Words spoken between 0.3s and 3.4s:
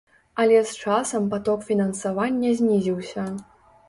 Але з часам паток фінансавання знізіўся.